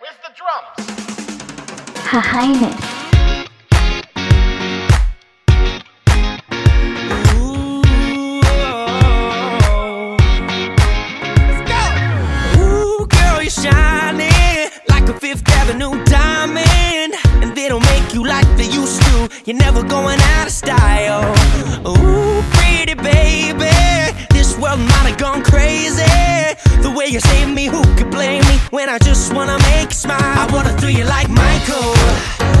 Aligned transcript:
Where's 0.00 0.16
the 0.22 0.30
drums? 0.36 0.78
Her 2.06 2.20
Highness. 2.20 2.76
Oh. 7.34 7.82
Ooh, 12.58 13.06
girl, 13.08 13.42
you're 13.42 13.50
shining 13.50 14.70
like 14.88 15.08
a 15.08 15.14
Fifth 15.18 15.48
Avenue 15.48 16.04
diamond. 16.04 17.14
And 17.42 17.56
they 17.56 17.68
don't 17.68 17.82
make 17.86 18.14
you 18.14 18.24
like 18.24 18.46
they 18.56 18.68
used 18.68 19.02
to. 19.02 19.28
You're 19.46 19.56
never 19.56 19.82
going 19.82 20.20
out 20.20 20.46
of 20.46 20.52
style. 20.52 21.34
Ooh, 21.84 22.42
pretty 22.52 22.94
baby. 22.94 23.74
This 24.30 24.56
world 24.58 24.78
might 24.78 25.10
have 25.10 25.18
gone 25.18 25.42
crazy. 25.42 26.04
The 26.82 26.94
way 26.96 27.08
you 27.08 27.18
save 27.18 27.48
me, 27.52 27.57
When 28.70 28.90
I 28.90 28.98
just 28.98 29.32
wanna 29.32 29.56
make 29.70 29.88
you 29.88 29.96
smile. 29.96 30.20
I 30.20 30.46
wanna 30.52 30.76
throw 30.76 30.90
you 30.90 31.04
like 31.04 31.28
Michael. 31.30 31.94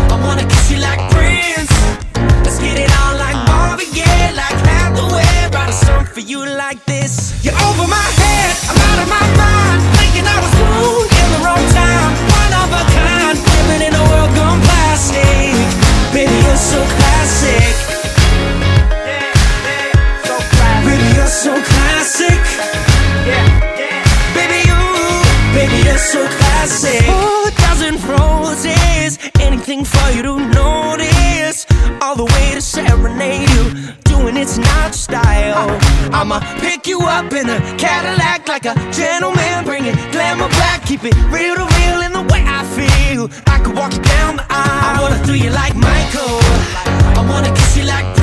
I 0.08 0.16
wanna 0.24 0.44
kiss 0.44 0.70
you 0.70 0.78
like 0.78 1.00
Prince. 1.12 1.70
Let's 2.44 2.58
get 2.58 2.78
it 2.78 2.90
on 3.04 3.18
like 3.18 3.36
Marvin 3.46 3.90
Gaye, 3.92 4.32
like 4.32 4.56
Hathaway. 4.64 5.52
Write 5.52 5.68
a 5.68 5.72
song 5.72 6.06
for 6.06 6.20
you 6.20 6.46
like 6.46 6.82
this. 6.86 7.44
You're 7.44 7.60
over 7.68 7.86
my 7.86 8.08
head, 8.20 8.56
so 26.08 26.26
classic. 26.38 27.04
Oh, 27.06 27.50
a 27.50 27.60
dozen 27.60 27.94
roses, 28.08 29.18
anything 29.40 29.84
for 29.84 30.10
you 30.16 30.22
to 30.22 30.36
notice. 30.38 31.66
All 32.00 32.16
the 32.16 32.24
way 32.24 32.54
to 32.54 32.62
serenade 32.62 33.48
you, 33.50 33.64
doing 34.04 34.36
it's 34.38 34.56
not 34.56 34.94
style. 34.94 35.68
I'ma 36.12 36.40
pick 36.60 36.86
you 36.86 37.00
up 37.00 37.32
in 37.32 37.50
a 37.50 37.58
Cadillac 37.76 38.48
like 38.48 38.64
a 38.64 38.74
gentleman, 38.90 39.64
bring 39.64 39.84
it 39.84 39.96
glamour 40.10 40.48
back, 40.60 40.86
keep 40.86 41.04
it 41.04 41.14
real 41.28 41.54
to 41.56 41.66
real 41.76 42.00
in 42.00 42.12
the 42.12 42.24
way 42.32 42.42
I 42.58 42.64
feel. 42.78 43.28
I 43.46 43.58
could 43.62 43.76
walk 43.76 43.92
you 43.92 44.00
down 44.00 44.36
the 44.36 44.46
aisle. 44.48 44.96
I 44.96 45.02
wanna 45.02 45.22
throw 45.24 45.34
you 45.34 45.50
like 45.50 45.76
Michael. 45.76 46.40
I 47.18 47.22
wanna 47.28 47.52
kiss 47.54 47.76
you 47.76 47.84
like 47.84 48.17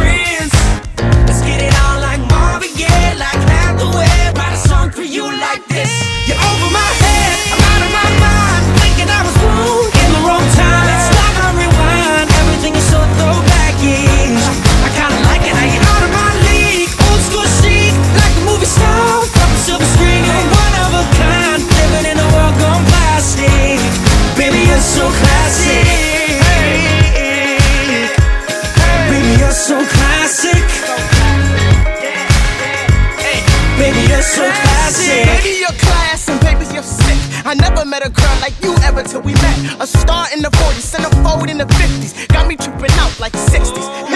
never 37.86 37.90
met 37.90 38.06
a 38.06 38.10
girl 38.10 38.40
like 38.42 38.54
you 38.64 38.74
ever 38.84 39.04
till 39.04 39.22
we 39.22 39.34
met. 39.34 39.82
A 39.82 39.88
star 39.88 40.28
in 40.34 40.42
the 40.42 40.50
40s, 40.50 40.96
centerfold 40.96 41.50
in 41.50 41.58
the 41.58 41.66
50s. 41.66 42.28
Got 42.28 42.48
me 42.48 42.56
tripping 42.56 42.92
out 43.00 43.20
like 43.20 43.34
60s. 43.34 44.15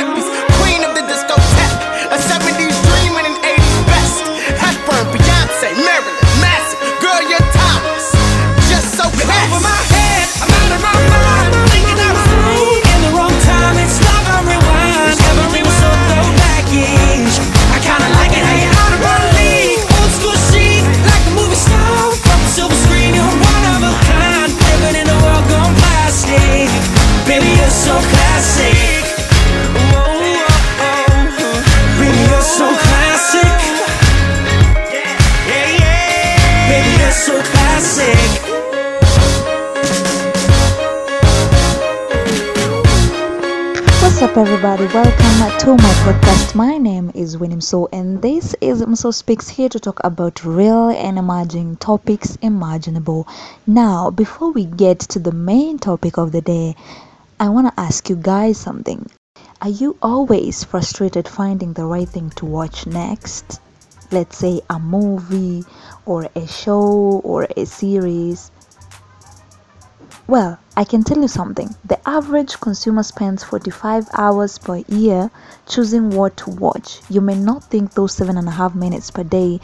So 37.12 37.42
classic. 37.42 38.42
What's 44.04 44.22
up, 44.22 44.38
everybody? 44.38 44.86
Welcome 44.86 45.58
to 45.60 45.76
my 45.76 45.94
podcast. 46.06 46.54
My 46.54 46.78
name 46.78 47.12
is 47.16 47.36
Winnie 47.36 47.62
So, 47.62 47.90
and 47.92 48.22
this 48.22 48.56
is 48.62 48.84
Mso 48.84 49.12
Speaks 49.12 49.50
here 49.50 49.70
to 49.70 49.80
talk 49.80 50.00
about 50.04 50.46
real 50.46 50.90
and 50.90 51.18
emerging 51.18 51.78
topics 51.78 52.36
imaginable. 52.44 53.28
Now, 53.66 54.12
before 54.12 54.52
we 54.52 54.66
get 54.66 55.00
to 55.00 55.18
the 55.20 55.32
main 55.32 55.80
topic 55.80 56.18
of 56.20 56.32
the 56.32 56.42
day, 56.42 56.76
I 57.40 57.50
want 57.50 57.68
to 57.68 57.80
ask 57.80 58.08
you 58.08 58.18
guys 58.18 58.60
something. 58.60 59.10
Are 59.64 59.70
you 59.70 59.98
always 60.04 60.64
frustrated 60.64 61.28
finding 61.28 61.74
the 61.74 61.86
right 61.86 62.08
thing 62.08 62.30
to 62.38 62.46
watch 62.46 62.86
next? 62.86 63.60
Let's 64.12 64.38
say 64.38 64.62
a 64.70 64.80
movie 64.80 65.64
or 66.06 66.30
a 66.36 66.48
show 66.48 67.22
or 67.24 67.48
a 67.56 67.66
series. 67.66 68.52
Well, 70.28 70.60
I 70.76 70.84
can 70.84 71.04
tell 71.04 71.20
you 71.20 71.28
something. 71.28 71.76
The 71.86 72.00
average 72.08 72.60
consumer 72.60 73.04
spends 73.04 73.44
45 73.44 74.08
hours 74.14 74.58
per 74.58 74.78
year 74.88 75.30
choosing 75.68 76.12
what 76.12 76.38
to 76.38 76.50
watch. 76.52 77.02
You 77.10 77.22
may 77.22 77.36
not 77.36 77.64
think 77.66 77.94
those 77.94 78.14
seven 78.14 78.38
and 78.38 78.48
a 78.48 78.52
half 78.52 78.76
minutes 78.76 79.12
per 79.12 79.24
day 79.24 79.60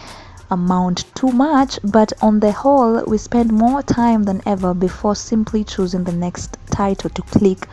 amount 0.51 1.05
too 1.15 1.31
much, 1.31 1.79
but 1.83 2.13
on 2.21 2.39
the 2.39 2.51
whole, 2.51 3.03
we 3.05 3.17
spend 3.17 3.51
more 3.51 3.81
time 3.81 4.23
than 4.23 4.41
ever 4.45 4.73
before 4.73 5.15
simply 5.15 5.63
choosing 5.63 6.03
the 6.03 6.11
next 6.11 6.57
title 6.69 7.09
to 7.11 7.21
click 7.23 7.67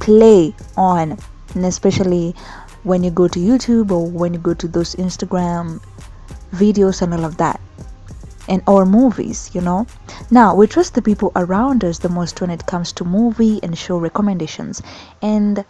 play 0.00 0.54
on. 0.76 1.18
And 1.54 1.64
especially 1.64 2.34
when 2.82 3.02
you 3.02 3.10
go 3.10 3.28
to 3.28 3.38
YouTube 3.38 3.90
or 3.90 4.08
when 4.08 4.34
you 4.34 4.40
go 4.40 4.54
to 4.54 4.68
those 4.68 4.94
Instagram 4.96 5.80
videos 6.56 7.02
and 7.02 7.12
all 7.14 7.24
of 7.24 7.36
that. 7.36 7.60
And 8.48 8.62
or 8.66 8.86
movies 8.86 9.50
you 9.54 9.60
know? 9.60 9.86
Now 10.30 10.54
we 10.54 10.66
trust 10.66 10.94
the 10.94 11.02
people 11.02 11.32
around 11.36 11.84
us 11.84 11.98
the 11.98 12.08
most 12.08 12.40
when 12.40 12.50
it 12.50 12.66
comes 12.66 12.92
to 12.92 13.04
movie 13.04 13.60
and 13.62 13.76
show 13.76 13.98
recommendations. 13.98 14.82
And 15.20 15.64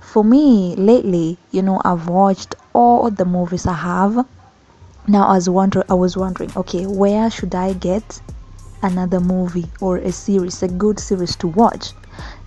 for 0.00 0.22
me 0.22 0.76
lately 0.76 1.36
you 1.50 1.60
know 1.60 1.80
i've 1.84 2.08
watched 2.08 2.54
all 2.72 3.10
the 3.10 3.24
movies 3.24 3.66
i 3.66 3.72
have. 3.72 4.24
Now 5.08 5.26
i 5.26 5.34
was 5.34 5.48
wondering 5.50 5.86
i 5.90 5.94
was 5.94 6.16
wondering 6.16 6.52
okay 6.56 6.86
where 6.86 7.28
should 7.30 7.54
i 7.54 7.72
get 7.72 8.20
another 8.82 9.18
movie 9.18 9.66
or 9.80 9.96
a 9.96 10.12
series 10.12 10.62
a 10.62 10.68
good 10.68 11.00
series 11.00 11.34
to 11.36 11.48
watch 11.48 11.92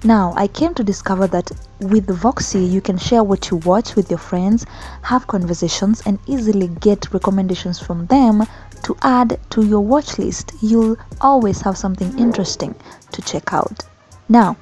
now 0.04 0.34
i 0.38 0.48
came 0.48 0.74
to 0.74 0.84
discover 0.84 1.28
that 1.28 1.52
with 1.80 2.08
Voxie 2.08 2.70
you 2.70 2.82
can 2.82 2.98
share 2.98 3.24
what 3.24 3.50
you 3.50 3.58
watch 3.58 3.96
with 3.96 4.10
your 4.10 4.20
friends 4.20 4.66
have 5.02 5.28
conversations 5.28 6.02
and 6.06 6.20
easily 6.28 6.68
get 6.68 7.14
recommendations 7.14 7.80
from 7.80 8.06
them 8.08 8.44
to 8.84 8.96
add 9.02 9.40
to 9.50 9.66
your 9.66 9.82
watch 9.82 10.18
list. 10.18 10.54
You'll 10.62 10.98
always 11.20 11.62
have 11.62 11.78
something 11.78 12.18
interesting 12.18 12.76
to 13.12 13.22
check 13.22 13.54
out. 13.54 13.84
Now 14.30 14.58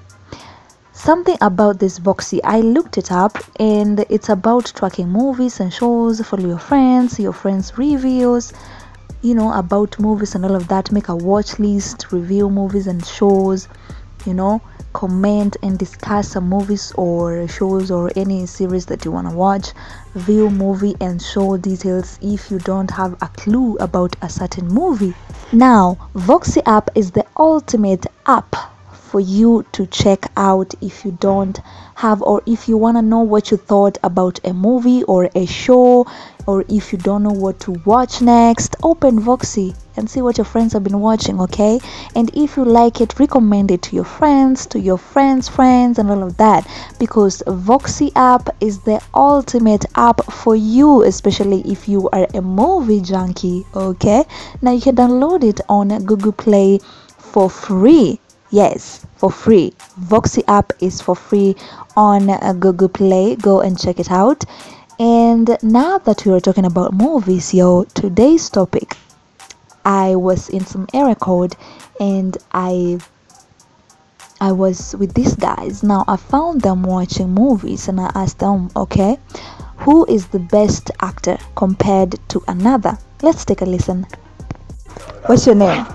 something 0.94 1.38
about 1.42 1.78
this 1.78 2.00
Voxie 2.00 2.40
i 2.46 2.62
looked 2.62 2.98
it 2.98 3.12
up 3.12 3.38
and 3.60 4.06
it's 4.10 4.30
about 4.30 4.72
tracking 4.74 5.10
movies 5.10 5.60
and 5.60 5.72
shows 5.72 6.22
follow 6.22 6.48
your 6.48 6.58
friends 6.58 7.20
your 7.20 7.34
friends 7.34 7.78
reviews 7.78 8.54
you 9.22 9.36
know 9.36 9.52
about 9.52 10.00
movies 10.00 10.36
and 10.36 10.46
all 10.46 10.56
of 10.56 10.70
that 10.70 10.94
make 10.94 11.10
a 11.10 11.16
watch 11.16 11.60
list 11.60 12.14
review 12.14 12.50
movies 12.50 12.88
and 12.88 13.06
shows 13.06 13.68
you 14.26 14.34
know 14.34 14.62
comment 14.94 15.58
and 15.62 15.78
discuss 15.78 16.30
some 16.30 16.48
movies 16.48 16.94
or 16.96 17.48
shows 17.50 17.92
or 17.92 18.10
any 18.16 18.46
series 18.46 18.86
that 18.86 19.04
you 19.04 19.12
want 19.12 19.30
to 19.30 19.36
watch 19.36 19.74
view 20.14 20.50
movie 20.50 20.96
and 21.02 21.22
show 21.22 21.58
details 21.58 22.18
if 22.22 22.50
you 22.50 22.58
don't 22.60 22.90
have 22.90 23.14
a 23.22 23.28
clue 23.36 23.76
about 23.78 24.16
a 24.22 24.30
certain 24.30 24.68
movie. 24.68 25.14
Now 25.52 25.98
Voxie 26.14 26.62
app 26.66 26.90
is 26.96 27.12
the 27.12 27.26
ultimate 27.38 28.06
app 28.26 28.56
for 29.16 29.20
you 29.20 29.66
to 29.72 29.86
check 29.88 30.26
out 30.36 30.74
if 30.82 31.06
you 31.06 31.12
don't 31.20 31.60
have 31.96 32.22
or 32.22 32.42
if 32.46 32.68
you 32.68 32.78
want 32.78 32.98
to 32.98 33.02
know 33.02 33.20
what 33.22 33.52
you 33.52 33.58
thought 33.58 33.98
about 34.04 34.40
a 34.44 34.54
movie 34.54 35.04
or 35.04 35.30
a 35.36 35.46
show 35.46 36.06
or 36.48 36.64
if 36.70 36.92
you 36.92 37.00
don't 37.00 37.24
know 37.24 37.32
what 37.32 37.60
to 37.62 37.72
watch 37.86 38.22
next, 38.22 38.76
open 38.84 39.20
Voxie 39.20 39.76
and 39.98 40.10
see 40.10 40.22
what 40.22 40.38
your 40.38 40.46
friends 40.46 40.74
have 40.74 40.84
been 40.84 41.00
watching, 41.00 41.40
okay? 41.42 41.80
And 42.16 42.30
if 42.36 42.58
you 42.58 42.66
like 42.66 43.02
it, 43.02 43.20
recommend 43.20 43.72
it 43.72 43.82
to 43.84 43.96
your 43.96 44.06
friends, 44.06 44.66
to 44.68 44.80
your 44.80 44.98
friends' 44.98 45.48
friends, 45.48 46.00
and 46.00 46.10
all 46.10 46.24
of 46.24 46.38
that 46.38 46.68
because 47.00 47.42
Voxie 47.48 48.12
app 48.16 48.50
is 48.62 48.80
the 48.82 49.02
ultimate 49.14 49.86
app 49.96 50.24
for 50.32 50.56
you, 50.56 51.04
especially 51.04 51.62
if 51.62 51.88
you 51.88 52.10
are 52.10 52.28
a 52.34 52.42
movie 52.42 53.02
junkie, 53.02 53.66
okay? 53.76 54.26
Now 54.62 54.72
you 54.72 54.82
can 54.82 54.96
download 54.96 55.44
it 55.44 55.62
on 55.70 55.90
Google 56.06 56.32
Play 56.34 56.80
for 57.18 57.50
free. 57.50 58.20
Yes, 58.52 59.06
for 59.18 59.32
free. 59.32 59.74
Voxie 60.00 60.44
app 60.48 60.72
is 60.80 61.02
for 61.02 61.16
free 61.16 61.56
on 61.98 62.30
uh, 62.30 62.54
Google 62.54 62.90
Play. 62.90 63.36
Go 63.36 63.62
and 63.62 63.78
check 63.78 64.00
it 64.00 64.12
out. 64.12 64.46
And 64.98 65.58
now 65.62 65.98
that 66.00 66.26
we 66.26 66.32
are 66.32 66.40
talking 66.40 66.66
about 66.66 66.94
movies, 66.94 67.54
yo, 67.54 67.84
today's 67.84 68.50
topic, 68.50 68.96
I 69.84 70.16
was 70.16 70.48
in 70.50 70.66
some 70.66 70.88
area 70.94 71.16
code 71.16 71.56
and 72.00 72.38
I 72.54 73.00
I 74.40 74.52
was 74.52 74.96
with 74.96 75.14
these 75.14 75.36
guys. 75.36 75.84
Now 75.84 76.06
I 76.08 76.16
found 76.16 76.62
them 76.62 76.84
watching 76.84 77.34
movies 77.34 77.88
and 77.88 78.00
I 78.00 78.12
asked 78.16 78.40
them, 78.40 78.70
okay, 78.76 79.18
who 79.78 80.06
is 80.06 80.28
the 80.28 80.40
best 80.40 80.92
actor 81.02 81.38
compared 81.56 82.16
to 82.30 82.42
another? 82.48 82.98
Let's 83.22 83.44
take 83.44 83.62
a 83.62 83.66
listen. 83.66 84.08
What's 85.26 85.46
your 85.46 85.56
name? 85.56 85.86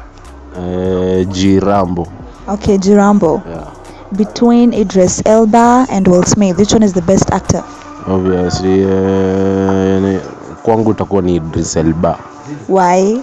Uh, 0.55 1.25
G 1.33 1.59
Rambo. 1.59 2.03
Okay, 2.49 2.77
Jirambo. 2.77 3.45
Yeah. 3.47 4.17
Between 4.17 4.75
Idris 4.75 5.23
Elba 5.25 5.87
and 5.89 6.09
Will 6.09 6.25
Smith, 6.25 6.59
which 6.59 6.73
one 6.73 6.83
is 6.83 6.93
the 6.93 7.03
best 7.03 7.31
actor? 7.31 7.65
Obviously, 8.09 8.85
uh, 8.85 10.21
kwangu 10.63 10.91
itakuwa 10.91 11.23
ni 11.23 11.35
Idris 11.37 11.77
Elba. 11.77 12.19
Why? 12.69 13.21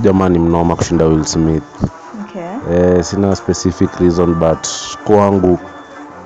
Jamani 0.00 0.38
mnoma 0.38 0.76
kushinda 0.76 1.04
Will 1.04 1.24
Smith. 1.24 1.62
Okay. 2.24 2.76
Eh, 2.76 3.04
sina 3.04 3.36
specific 3.36 3.90
reason 4.00 4.34
but 4.34 4.66
kwangu 5.04 5.58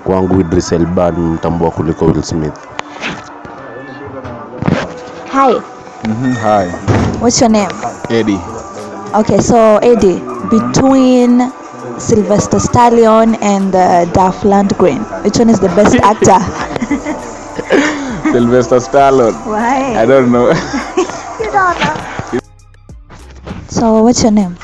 kwangu 0.05 0.41
Idris 0.41 0.73
Elba 0.73 1.11
ni 1.11 1.19
mtambua 1.19 1.71
kuliko 1.71 2.05
Will 2.05 2.23
Smith. 2.23 2.55
Hi, 5.33 5.55
Mm-hmm. 6.07 6.33
Hi, 6.33 6.67
what's 7.21 7.41
your 7.41 7.51
name? 7.51 7.71
Eddie. 8.11 8.39
Okay, 9.13 9.39
so 9.39 9.79
Eddie, 9.83 10.21
between 10.51 11.51
Sylvester 11.99 12.61
Stallion 12.61 13.35
and 13.43 13.75
uh, 13.75 14.05
Duff 14.13 14.43
Lundgren, 14.43 15.03
which 15.25 15.39
one 15.39 15.51
is 15.51 15.59
the 15.59 15.69
best 15.75 15.97
actor? 15.97 16.39
Sylvester 18.33 18.77
Stallone. 18.77 19.33
Why? 19.47 19.95
I 19.97 20.05
don't 20.05 20.31
know. 20.31 20.49
you 21.41 21.51
don't 21.51 21.79
know. 21.81 22.39
So, 23.69 24.03
what's 24.03 24.23
your 24.23 24.33
name? 24.33 24.57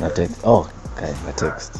My 0.00 0.08
text. 0.08 0.40
Oh, 0.44 0.70
okay, 0.96 1.14
my 1.24 1.32
text. 1.32 1.76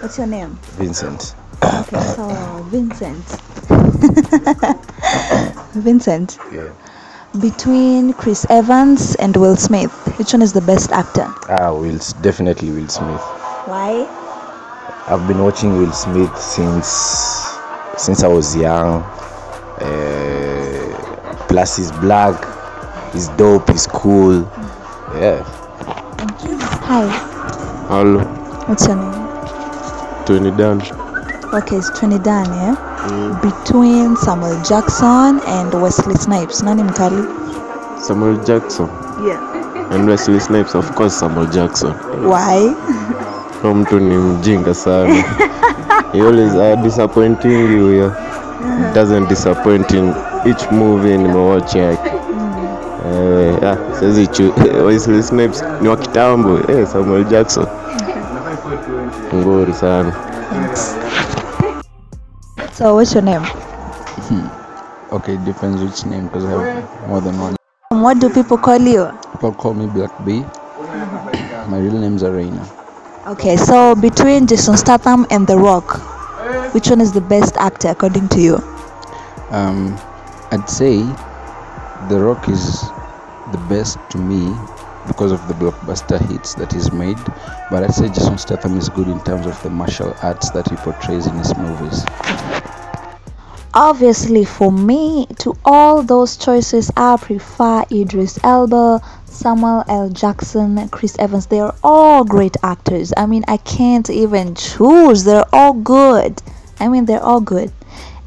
What's 0.00 0.18
your 0.18 0.26
name? 0.26 0.58
Vincent. 0.76 1.34
Okay, 1.64 2.00
so 2.00 2.28
Vincent. 2.68 3.24
Vincent, 5.74 6.38
Yeah. 6.52 6.72
between 7.40 8.12
Chris 8.14 8.46
Evans 8.50 9.14
and 9.16 9.36
Will 9.36 9.56
Smith, 9.56 9.92
which 10.18 10.32
one 10.32 10.42
is 10.42 10.52
the 10.52 10.60
best 10.60 10.90
actor? 10.92 11.26
Ah, 11.48 11.72
Will 11.72 11.98
definitely 12.22 12.70
Will 12.70 12.88
Smith. 12.88 13.20
Why? 13.66 14.06
I've 15.06 15.26
been 15.26 15.42
watching 15.42 15.76
Will 15.78 15.92
Smith 15.92 16.36
since 16.38 17.49
since 18.00 18.22
I 18.24 18.28
was 18.28 18.56
young. 18.56 19.02
Uh, 19.80 21.44
plus 21.48 21.76
he's 21.76 21.92
black, 21.92 22.34
he's 23.12 23.28
dope, 23.36 23.68
he's 23.70 23.86
cool. 23.86 24.40
Yeah. 25.20 25.42
Hi, 26.88 27.06
Hello, 27.88 28.20
what's 28.66 28.86
your 28.86 28.96
name? 28.96 30.24
Tony 30.26 30.50
Dan. 30.56 30.80
Okay, 31.54 31.76
it's 31.76 31.90
Trinidad, 31.98 32.46
yeah? 32.48 32.76
Between 33.42 34.16
Samuel 34.16 34.62
Jackson 34.62 35.40
and 35.46 35.72
Wesley 35.82 36.14
Snipes. 36.14 36.62
Nani 36.62 36.82
mkali? 36.82 37.24
Samuel 38.00 38.36
Jackson. 38.44 38.86
Yeah. 39.26 39.40
And 39.92 40.06
Wesley 40.08 40.40
Snipes, 40.40 40.74
of 40.74 40.94
course 40.94 41.14
Samuel 41.18 41.46
Jackson. 41.46 41.92
Why? 42.24 42.74
Huyo 43.62 43.74
mtu 43.74 44.00
ni 44.00 44.16
mjinga 44.16 44.74
sana. 44.74 45.24
He 46.12 46.20
always 46.22 46.54
uh, 46.54 46.74
disappointing 46.82 47.50
you 47.70 47.90
yeah. 48.02 48.92
Doesn't 48.94 49.28
disappoint 49.28 49.92
in 49.92 50.08
each 50.44 50.70
movie 50.72 51.16
nimewatch 51.16 51.74
yake. 51.74 52.10
Eh, 53.06 53.58
yeah, 53.62 53.78
siwezi 53.98 54.52
Wesley 54.86 55.22
Snipes 55.22 55.64
ni 55.80 55.88
wa 55.88 55.96
kitambo. 55.96 56.58
Eh, 56.68 56.86
Samuel 56.86 57.24
Jackson. 57.24 57.66
Ngori 59.34 59.72
sana. 59.74 60.12
So, 62.72 62.94
what's 62.94 63.14
your 63.14 63.24
name? 63.24 63.42
Okay, 65.12 65.36
depends 65.38 65.82
which 65.82 66.06
name 66.06 66.26
because 66.26 66.44
I 66.44 66.50
have 66.50 67.08
more 67.08 67.20
than 67.20 67.38
one. 67.40 67.56
What 67.90 68.20
do 68.20 68.30
people 68.30 68.56
call 68.58 68.78
you? 68.80 69.10
People 69.32 69.52
call 69.52 69.74
me 69.74 69.86
Black 69.86 70.10
B. 70.24 70.44
My 71.68 71.78
real 71.78 71.98
name's 71.98 72.22
Arena. 72.22 72.79
Okay, 73.26 73.54
so 73.58 73.94
between 73.94 74.46
Jason 74.46 74.78
Statham 74.78 75.26
and 75.30 75.46
The 75.46 75.58
Rock, 75.58 76.00
which 76.72 76.88
one 76.88 77.02
is 77.02 77.12
the 77.12 77.20
best 77.20 77.54
actor 77.58 77.88
according 77.88 78.28
to 78.30 78.40
you? 78.40 78.56
Um, 79.50 79.98
I'd 80.50 80.70
say 80.70 80.96
The 82.08 82.18
Rock 82.18 82.48
is 82.48 82.80
the 83.52 83.58
best 83.68 83.98
to 84.12 84.18
me 84.18 84.56
because 85.06 85.32
of 85.32 85.46
the 85.48 85.54
blockbuster 85.54 86.18
hits 86.30 86.54
that 86.54 86.72
he's 86.72 86.92
made. 86.92 87.18
But 87.70 87.84
I'd 87.84 87.94
say 87.94 88.08
Jason 88.08 88.38
Statham 88.38 88.78
is 88.78 88.88
good 88.88 89.08
in 89.08 89.22
terms 89.22 89.44
of 89.44 89.62
the 89.62 89.68
martial 89.68 90.16
arts 90.22 90.48
that 90.52 90.70
he 90.70 90.76
portrays 90.76 91.26
in 91.26 91.36
his 91.36 91.54
movies. 91.58 92.06
Obviously, 93.72 94.44
for 94.44 94.72
me, 94.72 95.26
to 95.38 95.56
all 95.64 96.02
those 96.02 96.36
choices, 96.36 96.90
I 96.96 97.16
prefer 97.16 97.84
Idris 97.92 98.36
Elba, 98.42 99.00
Samuel 99.26 99.84
L. 99.86 100.08
Jackson, 100.08 100.88
Chris 100.88 101.16
Evans. 101.20 101.46
They 101.46 101.60
are 101.60 101.74
all 101.84 102.24
great 102.24 102.56
actors. 102.64 103.12
I 103.16 103.26
mean, 103.26 103.44
I 103.46 103.58
can't 103.58 104.10
even 104.10 104.56
choose. 104.56 105.22
They're 105.22 105.44
all 105.52 105.74
good. 105.74 106.42
I 106.80 106.88
mean, 106.88 107.04
they're 107.04 107.22
all 107.22 107.40
good. 107.40 107.70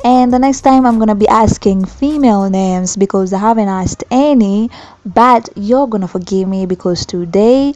And 0.05 0.31
the 0.31 0.39
next 0.39 0.61
time 0.61 0.85
I'm 0.85 0.97
gonna 0.97 1.13
be 1.15 1.27
asking 1.27 1.85
female 1.85 2.49
names 2.49 2.95
because 2.95 3.33
I 3.33 3.39
haven't 3.39 3.67
asked 3.67 4.05
any, 4.11 4.69
but 5.05 5.49
you're 5.57 5.87
gonna 5.87 6.07
forgive 6.07 6.47
me 6.47 6.65
because 6.65 7.05
today 7.05 7.73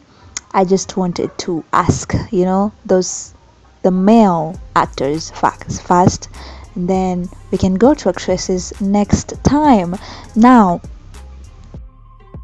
I 0.54 0.64
just 0.64 0.96
wanted 0.96 1.38
to 1.40 1.66
ask, 1.74 2.14
you 2.32 2.46
know, 2.46 2.72
those 2.86 3.34
the 3.84 3.92
male 3.92 4.60
actors 4.76 5.32
facts 5.32 5.80
first 5.80 6.30
then 6.78 7.30
we 7.52 7.58
can 7.58 7.76
go 7.76 7.94
to 7.94 8.10
actresses 8.10 8.74
next 8.80 9.34
time. 9.44 9.96
Now 10.36 10.82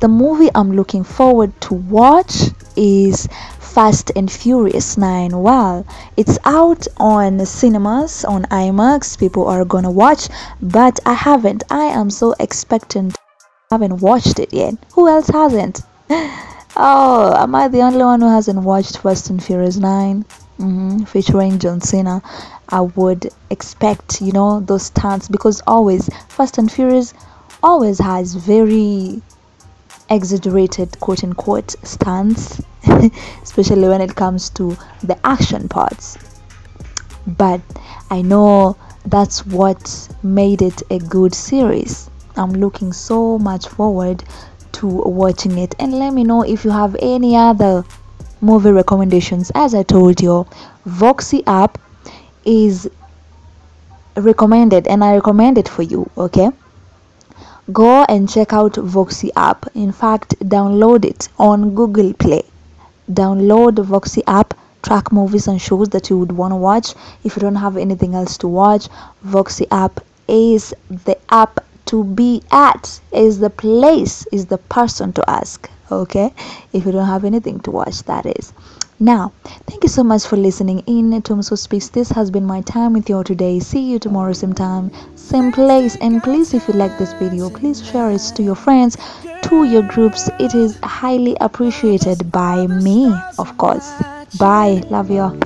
the 0.04 0.10
movie 0.10 0.50
i'm 0.54 0.74
looking 0.74 1.02
forward 1.02 1.50
to 1.62 1.74
watch 1.75 2.50
is 2.75 3.25
fast 3.60 4.12
and 4.18 4.30
furious 4.30 4.98
9 4.98 5.32
well 5.42 5.86
it's 6.18 6.38
out 6.44 6.86
on 6.98 7.46
cinemas 7.46 8.25
on 8.25 8.44
imax. 8.52 9.18
People 9.18 9.48
are 9.48 9.63
gonna 9.63 9.90
watch 9.90 10.28
but 10.62 11.00
i 11.06 11.13
haven't. 11.13 11.63
I 11.70 11.86
am 11.86 12.10
so 12.10 12.36
expectant. 12.38 13.16
I 13.72 13.75
haven't 13.75 14.02
watched 14.02 14.40
it 14.40 14.52
yet. 14.54 14.75
Who 14.94 15.08
else 15.08 15.28
hasn't? 15.28 15.82
Oh 16.75 17.36
am 17.38 17.54
i 17.54 17.68
the 17.68 17.82
only 17.82 18.04
one 18.04 18.20
who 18.20 18.28
hasn't 18.28 18.60
watched 18.60 18.98
fast 18.98 19.30
and 19.30 19.42
furious 19.42 19.78
9 19.78 20.25
hmm 20.57 21.03
featuring 21.03 21.60
John 21.60 21.81
Cena, 21.81 22.22
I 22.69 22.81
would 22.81 23.29
expect, 23.50 24.22
you 24.22 24.31
know, 24.31 24.60
those 24.60 24.83
stunts 24.88 25.27
because 25.27 25.62
always 25.67 26.10
Fast 26.29 26.57
and 26.57 26.72
Furious 26.72 27.13
always 27.62 28.00
has 28.00 28.36
very 28.36 29.22
exaggerated 30.10 31.00
quote 31.00 31.24
unquote 31.24 31.72
stunts, 31.83 32.62
especially 33.41 33.88
when 33.88 34.01
it 34.01 34.15
comes 34.15 34.50
to 34.51 34.77
the 35.03 35.17
action 35.25 35.67
parts. 35.67 36.17
But 37.25 37.62
I 38.12 38.22
know 38.22 38.77
that's 39.05 39.45
what 39.45 40.10
made 40.24 40.62
it 40.62 40.81
a 40.89 41.00
good 41.00 41.33
series. 41.33 42.10
I'm 42.36 42.51
looking 42.51 42.93
so 42.93 43.38
much 43.39 43.67
forward 43.67 44.24
to 44.74 44.88
watching 44.88 45.57
it. 45.57 45.75
And 45.79 45.93
let 46.00 46.13
me 46.13 46.24
know 46.24 46.43
if 46.43 46.65
you 46.65 46.72
have 46.72 46.95
any 47.00 47.36
other 47.36 47.86
movie 48.43 48.71
recommendations. 48.71 49.51
As 49.55 49.73
i 49.73 49.83
told 49.83 50.21
you 50.21 50.45
Voxie 50.88 51.43
app 51.47 51.77
is 52.45 52.89
recommended 54.15 54.88
and 54.88 55.03
i 55.03 55.15
recommend 55.15 55.57
it 55.57 55.69
for 55.69 55.83
you 55.83 56.09
okay? 56.17 56.50
Go 57.71 58.03
and 58.03 58.29
check 58.29 58.51
out 58.51 58.73
Voxie 58.73 59.31
app. 59.35 59.65
In 59.73 59.91
fact 59.91 60.38
download 60.39 61.05
it 61.05 61.29
on 61.39 61.73
google 61.73 62.13
play. 62.13 62.43
Download 63.09 63.75
Voxie 63.75 63.88
Voxie 63.93 64.23
app. 64.27 64.53
Track 64.83 65.13
movies 65.13 65.47
and 65.47 65.62
shows 65.62 65.88
that 65.89 66.09
you 66.09 66.17
would 66.19 66.33
want 66.33 66.51
to 66.51 66.57
watch. 66.57 66.93
If 67.23 67.38
you 67.38 67.39
don't 67.39 67.55
have 67.55 67.77
anything 67.77 68.15
else 68.15 68.38
to 68.39 68.50
watch 68.50 68.89
voxy 69.25 69.65
app 69.71 70.01
is 70.27 70.73
the 71.05 71.17
app 71.29 71.63
to 71.86 72.04
be 72.04 72.42
at 72.52 73.00
is 73.12 73.40
the 73.40 73.50
place 73.50 74.25
is 74.32 74.46
the 74.48 74.58
person 74.58 75.13
to 75.13 75.30
ask 75.30 75.70
okay? 75.92 76.34
If 76.72 76.86
you 76.86 76.92
don't 76.92 77.08
have 77.08 77.24
anything 77.25 77.60
to 77.62 77.72
watch 77.72 78.04
that 78.04 78.25
is. 78.25 78.54
Now 79.00 79.34
thank 79.68 79.84
you 79.84 79.90
so 79.90 80.04
much 80.04 80.25
for 80.25 80.38
listening 80.38 80.80
in. 80.88 81.22
Tom 81.22 81.42
so 81.42 81.56
speaks 81.56 81.90
this 81.90 82.10
has 82.10 82.32
been 82.32 82.46
my 82.46 82.62
time 82.62 82.94
with 82.94 83.10
you 83.10 83.24
today. 83.24 83.60
See 83.60 83.92
you 83.92 84.00
tomorrow 84.00 84.34
same 84.34 84.54
time 84.54 84.92
same 85.16 85.52
place. 85.52 85.98
And 85.98 86.24
please 86.24 86.54
if 86.54 86.68
you 86.68 86.74
like 86.75 86.98
this 86.98 87.13
video 87.13 87.50
please 87.50 87.86
share 87.86 88.12
it 88.12 88.22
to 88.36 88.44
your 88.44 88.56
friends 88.56 88.98
to 89.44 89.63
your 89.66 89.84
groups. 89.84 90.30
It 90.40 90.56
is 90.56 90.80
highly 90.84 91.36
appreciated 91.42 92.32
by 92.32 92.68
me 92.68 93.13
of 93.38 93.58
course. 93.58 93.92
Bye. 94.38 94.84
Love 94.90 95.12
you 95.12 95.38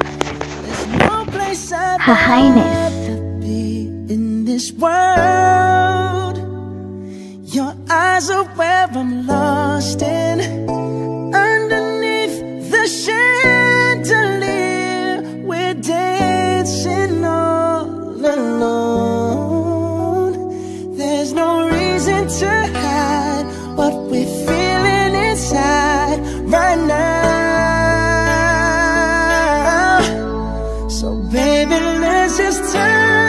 her 1.99 2.13
highness. 2.13 3.07
in 4.09 4.45
this 4.45 4.71
world 4.71 5.66
eyes 8.17 8.29
of 8.31 8.57
where 8.57 8.87
I'm 8.91 9.27
lost 9.27 10.01
in 10.01 10.39
Underneath 11.35 12.71
the 12.71 12.87
chandelier. 13.03 14.23
We're 15.45 15.75
dancing 15.75 17.23
all 17.23 17.85
alone. 18.35 19.77
There's 20.97 21.31
no 21.33 21.69
reason 21.69 22.27
to 22.39 22.49
hide 22.81 23.45
What 23.77 23.93
we're 24.09 24.33
feeling 24.47 25.13
inside 25.29 26.19
right 26.55 26.81
now. 26.95 27.67
So 30.89 31.07
baby, 31.31 31.79
let's 32.03 32.37
just 32.37 32.73
turn 32.73 33.26